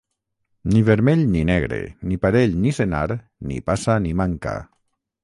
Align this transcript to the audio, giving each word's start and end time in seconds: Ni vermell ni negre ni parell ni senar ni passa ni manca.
Ni 0.71 0.79
vermell 0.85 1.19
ni 1.33 1.43
negre 1.49 1.79
ni 2.11 2.17
parell 2.25 2.57
ni 2.63 2.71
senar 2.79 3.05
ni 3.51 3.63
passa 3.69 3.99
ni 4.07 4.15
manca. 4.23 4.57